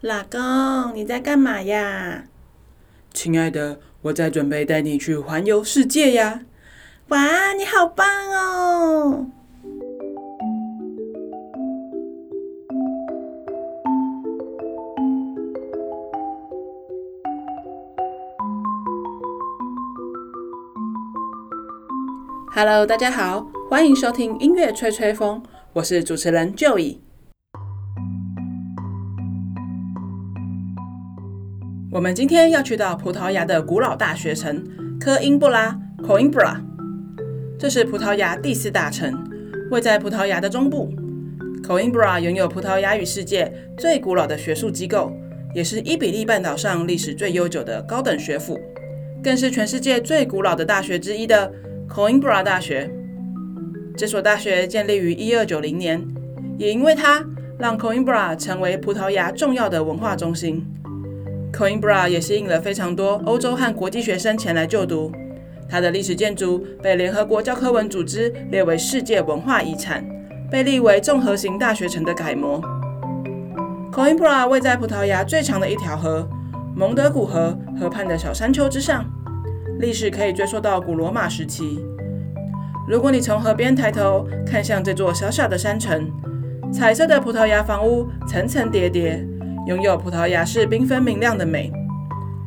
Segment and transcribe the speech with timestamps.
[0.00, 2.22] 老公，你在干嘛呀？
[3.12, 6.42] 亲爱的，我在准备带你去环游世界呀！
[7.08, 9.26] 哇，你好棒哦
[22.54, 25.42] ！Hello，大家好，欢迎收听音乐吹吹风，
[25.72, 26.98] 我是主持人 Joey。
[31.90, 34.62] 我们今天要去到葡萄牙的古老大学城
[35.00, 36.60] 科英布拉 （Coimbra），
[37.58, 39.10] 这是葡萄牙第四大城，
[39.70, 40.92] 位在葡萄牙的中部。
[41.66, 45.10] Coimbra 拥有葡萄牙语世界最古老的学术机构，
[45.54, 48.60] 也是伊比利半岛上历史最悠久的高等学府，
[49.22, 51.50] 更是全世界最古老的大学之一的
[51.88, 52.90] Coimbra 大学。
[53.96, 56.06] 这所大学建立于一二九零年，
[56.58, 57.24] 也因为它
[57.58, 60.66] 让 Coimbra 成为葡萄牙重要的文化中心。
[61.52, 65.10] Coimbra 也吸引了非常多欧洲和国际学生前来就读。
[65.68, 70.04] 它的历史建筑被联合国教科文组织列为世界文化遗产，
[70.50, 72.60] 被立为综合型大学城的楷模。
[73.92, 76.28] Coimbra 位在葡萄牙最长的一条河——
[76.74, 79.04] 蒙德古河河畔的小山丘之上，
[79.80, 81.84] 历史可以追溯到古罗马时期。
[82.86, 86.10] 如果你从河边抬头看向这座小小的山城，
[86.72, 89.26] 彩色的葡萄牙房屋层层叠叠。
[89.68, 91.70] 拥有葡萄牙式缤纷明亮的美，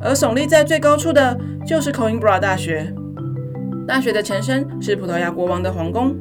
[0.00, 2.94] 而耸立在最高处的就是 Coimbra 大学。
[3.86, 6.16] 大学的前身是葡萄牙国王的皇宫，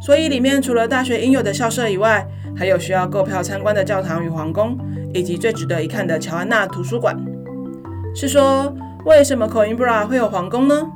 [0.00, 2.24] 所以里面除了大学应有的校舍以外，
[2.56, 4.78] 还有需要购票参观的教堂与皇宫，
[5.12, 7.16] 以及最值得一看的乔安娜图书馆。
[8.14, 8.72] 是说，
[9.04, 10.86] 为什么 Coimbra 会有皇宫呢？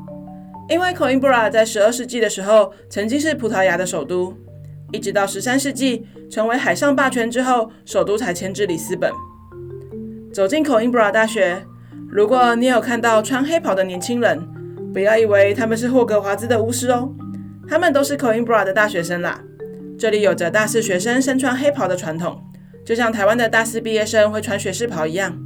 [0.68, 4.32] 因为 Coimbra 在十二世纪的时候曾经是葡萄牙的首都。
[4.92, 9.12] 一直到十三世纪成为海上霸权之后，首都才迁至里斯本。
[10.32, 11.64] 走进 Coimbra 大学，
[12.10, 14.44] 如果你有看到穿黑袍的年轻人，
[14.92, 17.08] 不要以为他们是霍格华兹的巫师哦，
[17.68, 19.40] 他们都是 Coimbra 的大学生啦。
[19.96, 22.42] 这里有着大四学生身穿黑袍的传统，
[22.84, 25.38] 就像台湾的大四毕业生会穿学士袍一样。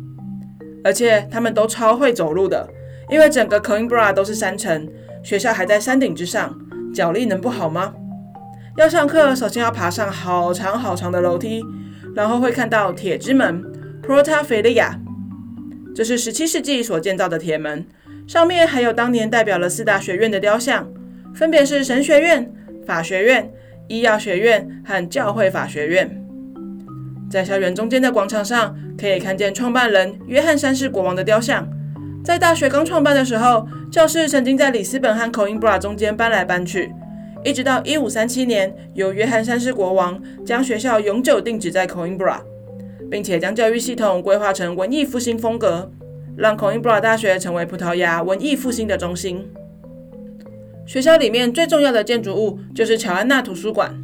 [0.82, 2.66] 而且他们都超会走路的，
[3.10, 4.88] 因为整个 Coimbra 都是山城，
[5.22, 6.58] 学校还在山顶之上，
[6.94, 7.92] 脚力能不好吗？
[8.78, 11.64] 要上课，首先要爬上好长好长的楼梯，
[12.14, 13.60] 然后会看到铁之门
[14.00, 14.92] （Porta Felia），
[15.92, 17.84] 这是十七世纪所建造的铁门，
[18.28, 20.88] 上面还有当年代表了四大学院的雕像，
[21.34, 22.52] 分别是神学院、
[22.86, 23.50] 法学院、
[23.88, 26.24] 医药学院和教会法学院。
[27.28, 31.68] 在校园中间的广场上，可以看见创办人约翰三世国王的雕像。
[32.24, 36.92] 在大学刚创办的时候，教室曾经在里斯本和 Coimbra 中间搬来搬去。
[37.44, 42.40] 一直到一五三七年，由约翰三世国王将学校永久定址在 Coimbra，
[43.10, 45.90] 并且将教育系统规划成文艺复兴风格，
[46.36, 49.46] 让 Coimbra 大学成为葡萄牙文艺复兴的中心。
[50.84, 53.94] 学校里面最重要的建筑物就是乔安娜图书馆。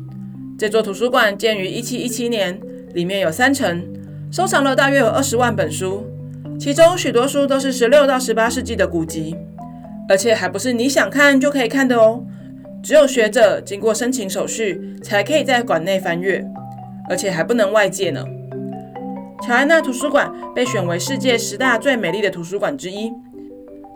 [0.57, 2.61] 这座图书馆建于一七一七年，
[2.95, 3.85] 里面有三层，
[4.31, 6.07] 收藏了大约有二十万本书，
[6.59, 9.35] 其中许多书都是十六到十八世纪的古籍，
[10.09, 12.25] 而且还不是你想看就可以看的哦。
[12.85, 16.45] 只有学者经过申请手续，才可以在馆内翻阅，
[17.09, 18.23] 而且还不能外借呢。
[19.43, 23.11] 乔安娜图书馆被选为世界十大最美丽的图书馆之一，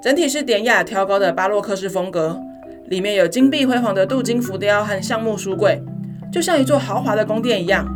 [0.03, 2.41] 整体是典雅挑高的巴洛克式风格，
[2.87, 5.83] 里面有金碧辉煌的镀金浮雕和橡木书柜，
[6.33, 7.87] 就像一座豪华的宫殿一样。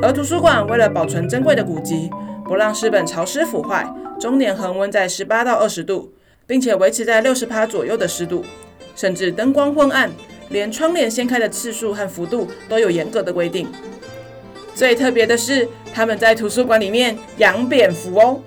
[0.00, 2.08] 而图书馆为了保存珍贵的古籍，
[2.46, 3.86] 不让书本潮湿腐坏，
[4.18, 6.14] 终年恒温在十八到二十度，
[6.46, 8.42] 并且维持在六十趴左右的湿度。
[8.98, 10.10] 甚至灯光昏暗，
[10.48, 13.68] 连窗帘掀开的次数和幅度都有严格的规定。
[14.74, 18.40] 最特别的是，他们在图书馆里面养蝙蝠哦，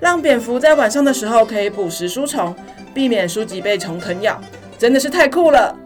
[0.00, 2.56] 让蝙蝠在晚上的时候可以捕食书虫，
[2.94, 4.40] 避免书籍被虫啃咬，
[4.78, 5.76] 真的是太酷了。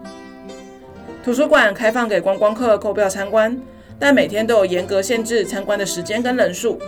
[1.21, 3.59] 图书馆开放给观光客购票参观，
[3.99, 6.79] 但每天都有严格限制参观的时间跟人数，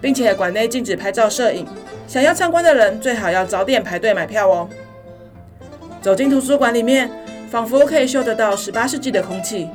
[0.00, 1.66] 并且馆内禁止拍照摄影，
[2.08, 4.66] 想要参观的人最好要早点排队买票哦。
[6.02, 7.08] 走进图书馆里面，
[7.48, 9.68] 仿佛可以嗅得到十八世纪的空气。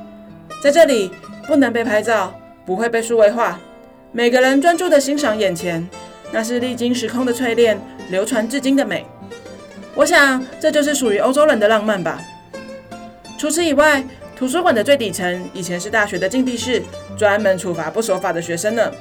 [0.62, 1.10] 在这里，
[1.48, 3.58] 不能被拍照，不会被数位化。
[4.12, 5.88] 每个人专注地欣赏眼前，
[6.34, 7.80] 那是历经时空的淬炼，
[8.10, 9.06] 流传至今的美。
[9.96, 12.22] 我想，这就是属于欧洲人的浪漫吧。
[13.38, 14.04] 除此以外，
[14.36, 16.84] 图书馆的最底层以前是大学的禁闭室，
[17.18, 18.92] 专门处罚不守法的学生呢。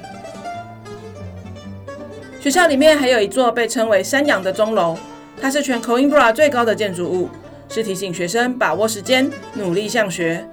[2.39, 4.97] 学校里面还有一座被称为“山羊”的钟楼。
[5.41, 7.29] 它是全 Coimbra 最高的建筑物，
[7.69, 10.45] 是提醒学生把握时间、努力向学。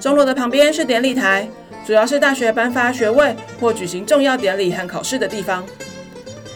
[0.00, 1.48] 钟楼的旁边是典礼台，
[1.86, 5.64] 主要是大学颁发学位或举行重要典礼和考试的地方。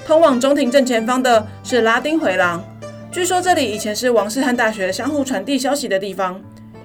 [0.06, 2.64] 通往中庭正前方的是拉丁回廊，
[3.12, 6.40] 据说这里以前是王室和大学相互传递消息的地方。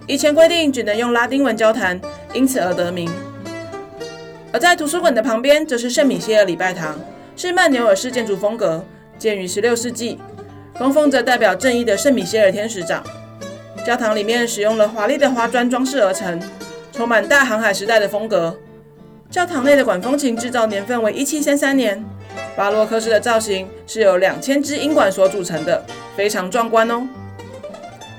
[0.08, 2.00] 以前规定只能用拉丁文交谈，
[2.34, 3.10] 因此而得名。
[4.52, 7.00] 而在图书馆的旁边，则是圣米歇尔礼拜堂，
[7.36, 8.84] 是曼纽尔式建筑风格，
[9.18, 10.20] 建于16世纪，
[10.82, 13.04] 供奉着代表正义的圣米歇尔天使长。
[13.86, 16.42] 教堂里面使用了华丽的花砖装饰而成，
[16.92, 18.58] 充满大航海时代的风格。
[19.30, 22.04] 教堂内的管风琴制造年份为1733年，
[22.56, 25.86] 巴洛克式的造型是由两千支音管所组成的，
[26.18, 27.08] 非常壮观哦。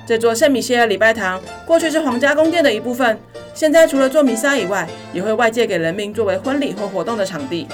[0.06, 3.18] 这座圣米歇尔礼拜堂过去是皇家宫殿的一部分，
[3.52, 7.66] 现在除了做弥撒以外，也会外借给人民作为婚礼或活动的场地。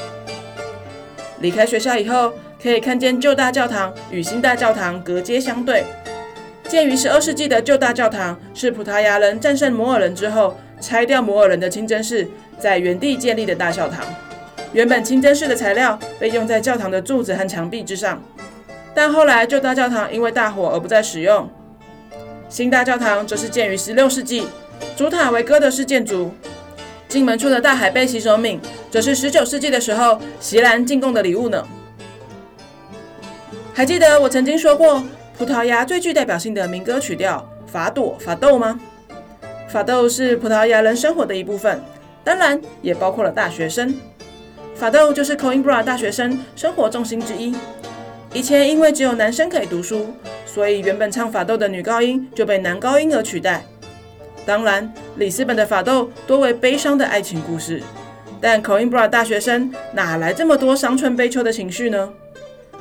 [1.41, 2.33] 离开学校以后，
[2.63, 5.85] 可以看见旧大教堂与新大教堂隔街相对。
[6.69, 12.27] 建于十二世纪的旧大教堂是葡萄牙人战胜摩尔人之后拆掉摩尔人的清真寺。
[12.59, 14.05] 在原地建立的大教堂，
[14.73, 18.21] 原本清真寺的材料被用在教堂的柱子和墙壁之上，
[18.93, 21.49] 但后来旧大教堂因为大火而不再使用。
[22.49, 24.49] 新大教堂则是建于十六世纪，
[24.97, 26.33] 主塔为哥德式建筑，
[27.09, 28.59] 进门处的大海贝洗手皿
[28.91, 31.67] 则是十九世纪的时候席兰进贡的礼物呢。
[33.73, 35.03] 还记得我曾经说过，
[35.39, 38.79] 葡萄牙最具代表性的民歌曲调法朵法豆吗？
[39.69, 41.81] 法豆是葡萄牙人生活的一部分。
[42.25, 43.95] 当然，也包括了大学生。
[44.75, 47.55] 法豆就是 Coimbra 大学生生活重心之一。
[48.35, 50.15] 以前因为只有男生可以读书，
[50.45, 53.65] 所以原本唱法豆的女高音就被男高音而取代。
[54.49, 57.83] 当然，里斯本的法斗多为悲伤的爱情故事，
[58.41, 62.09] 但 Coimbra 大学生哪来这么多伤春悲秋的情绪呢？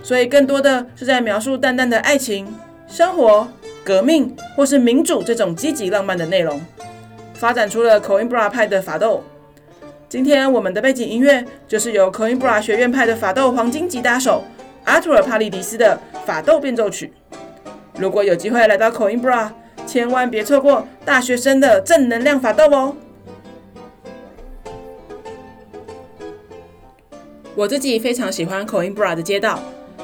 [0.02, 2.48] 所以更多的是在描述淡淡的爱情、
[2.88, 3.46] 生活、
[3.84, 6.62] 革命或是民主这种积极浪漫的内容，
[7.34, 9.22] 发展出了 Coimbra 派的法斗。
[10.08, 14.42] 今天我们的背景音乐就是由 Coimbra 学院派的法斗黄金吉他手
[14.86, 17.12] 阿图尔帕利迪斯的法斗变奏曲。
[18.00, 19.50] 如果有机会来到 Coimbra，
[19.88, 22.94] 千万别错过大学生的正能量法斗哦！
[27.56, 29.60] 我自己非常喜欢 Coimbra 的街道，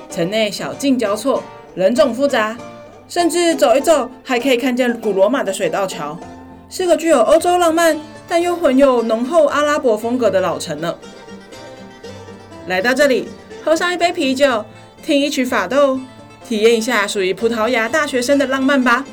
[0.10, 1.44] 城内小径交错，
[1.76, 2.58] 人种复杂，
[3.08, 6.18] 甚至走一走还可以看见古罗马的水道桥，
[6.70, 8.00] 是个具有欧洲浪漫。
[8.26, 10.96] 但又混有浓厚阿拉伯风格的老城呢。
[12.68, 13.28] 来到这里，
[13.64, 14.64] 喝上一杯啤酒，
[15.06, 16.00] 听一曲法斗，
[16.48, 19.06] 体验一下属于葡萄牙大学生的浪漫吧。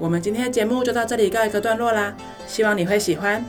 [0.00, 2.16] 我们今天的节目就到这里告一个段落啦，
[2.46, 3.44] 希望你会喜欢。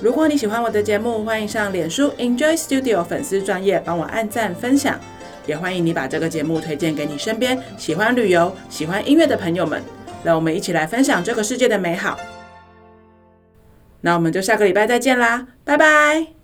[0.00, 5.00] 如果你喜欢我的节目，欢迎上脸书 Enjoy Studio 粉丝专页帮我按赞分享，
[5.46, 9.82] 也欢迎你把这个节目推荐给你身边喜欢旅游、喜欢音乐的朋友们。
[10.22, 12.18] 让我们一起来分享这个世界的美好。
[14.02, 16.37] 那我们就下个礼拜再见啦，拜拜。